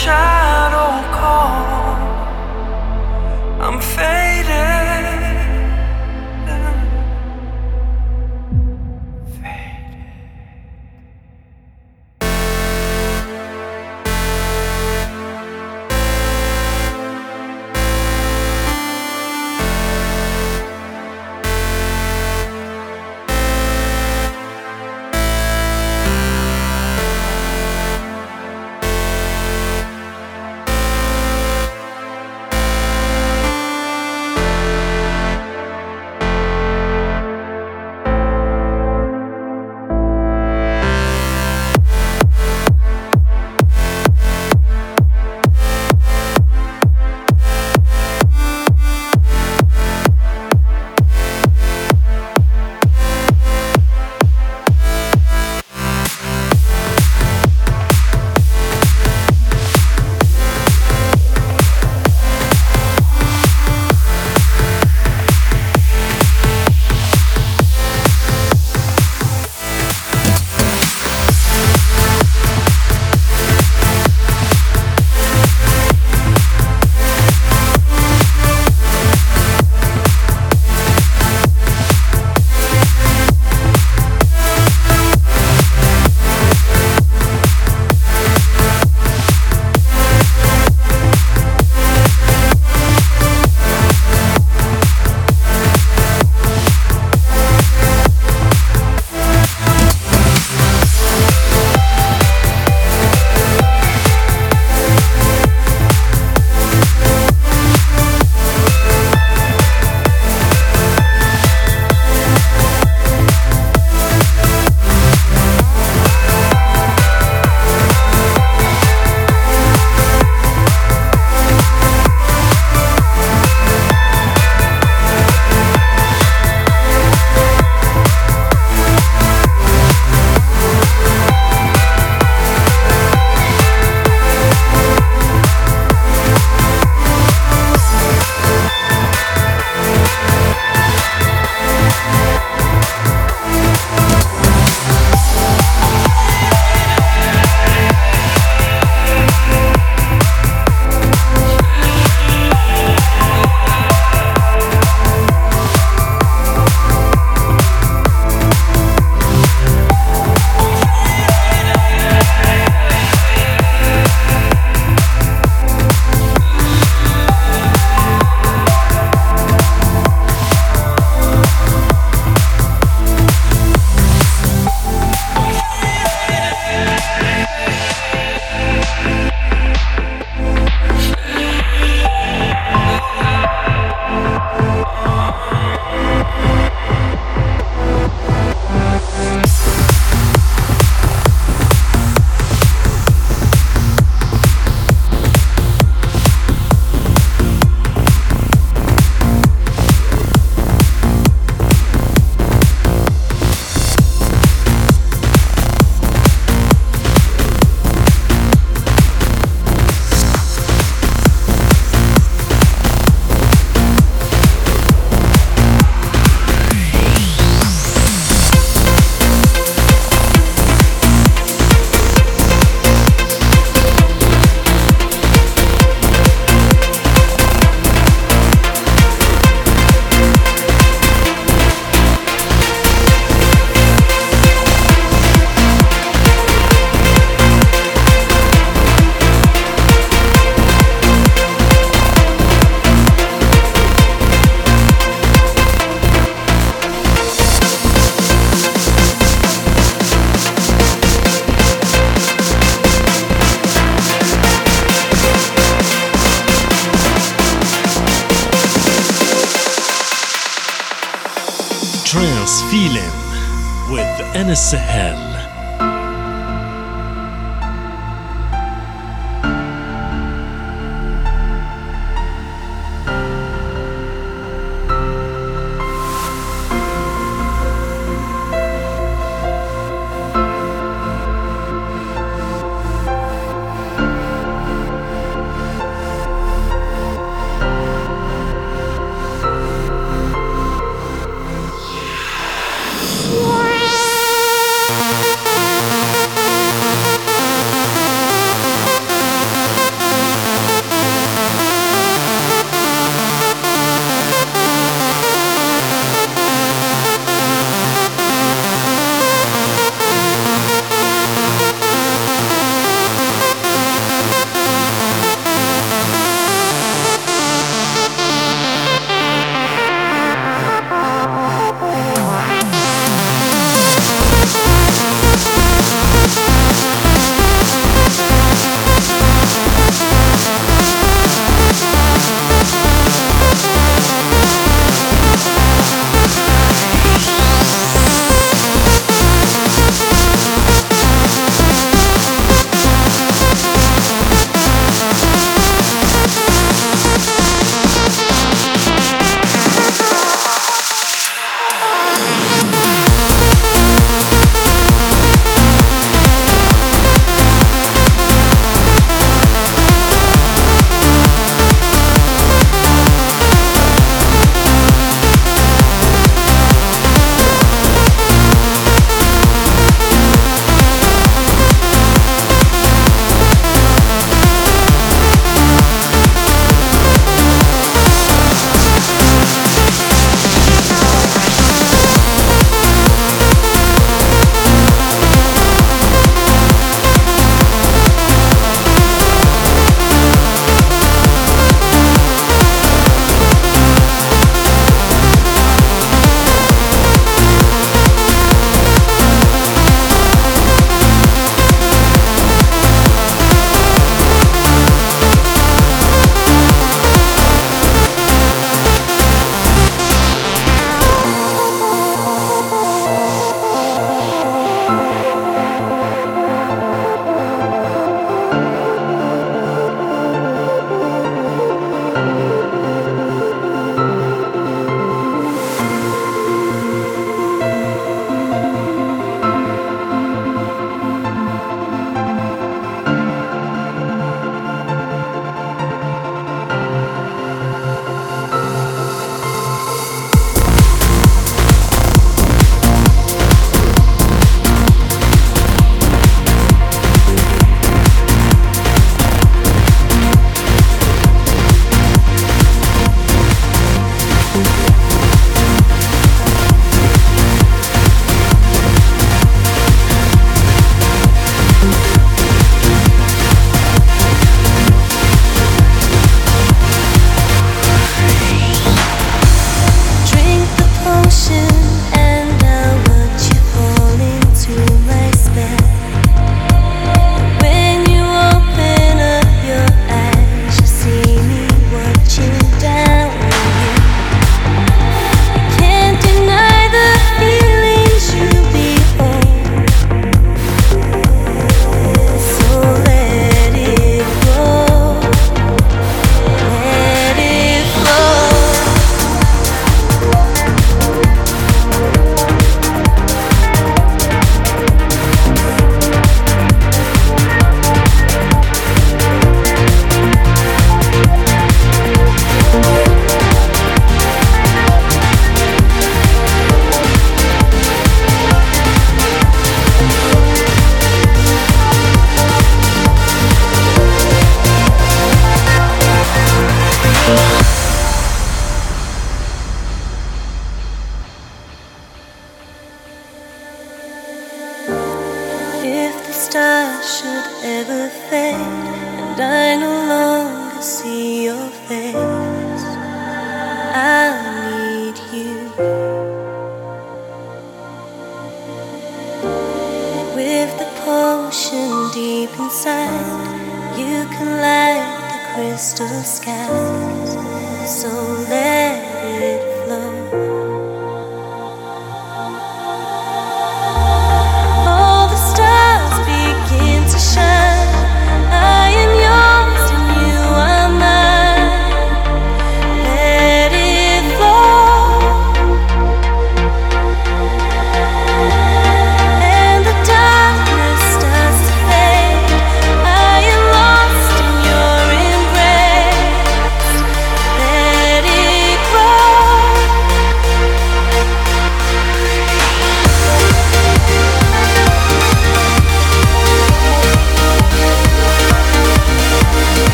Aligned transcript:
shine. 0.00 0.39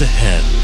With 0.00 0.59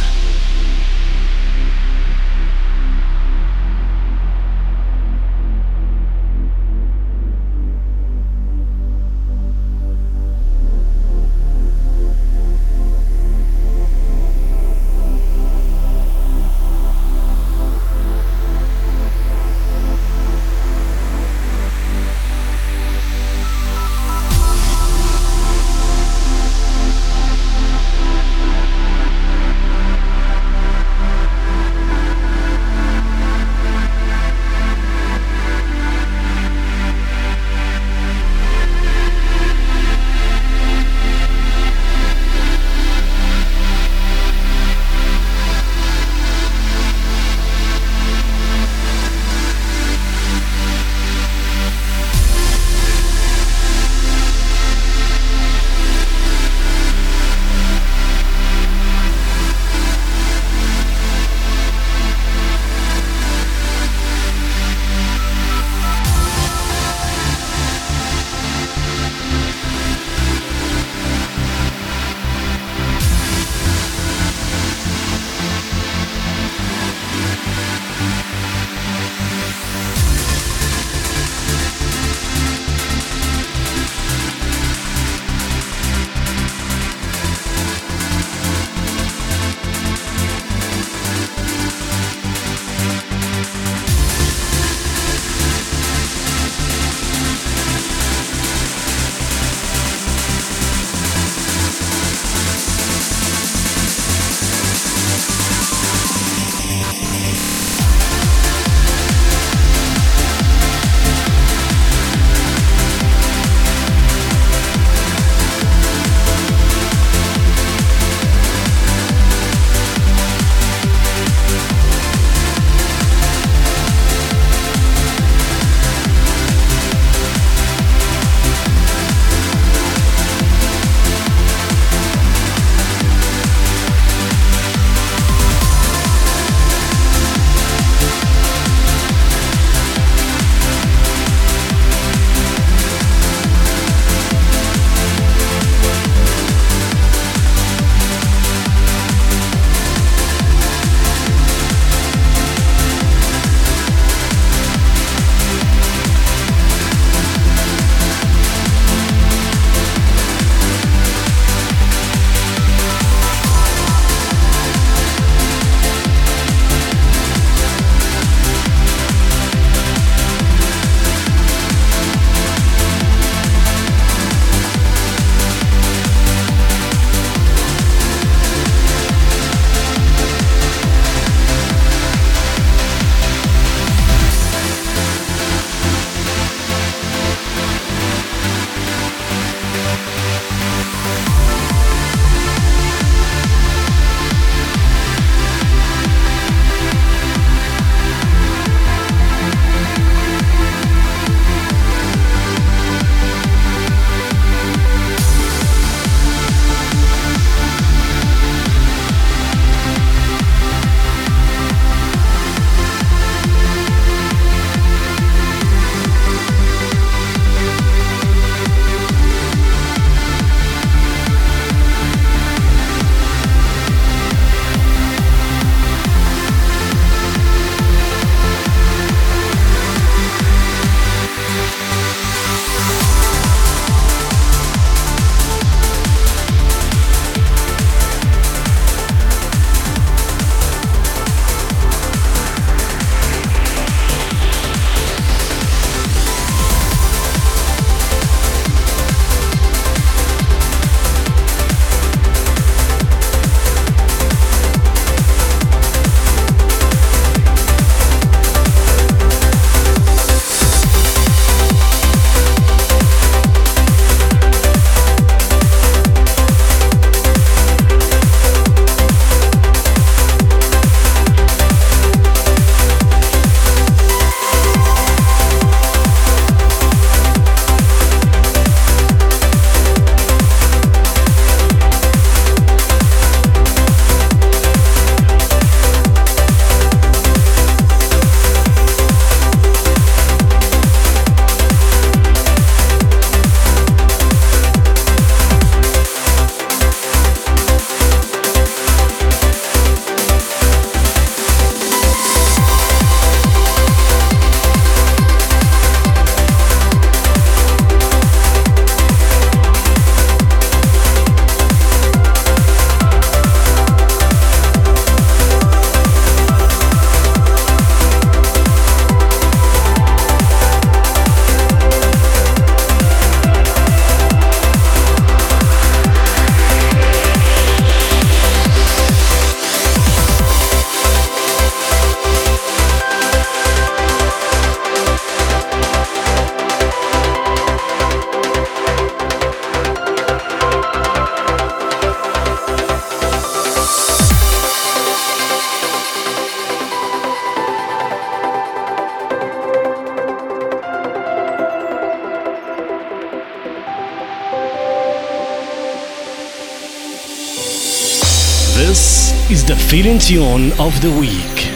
Tune 359.96 360.72
of 360.78 361.00
the 361.00 361.10
week. 361.10 361.75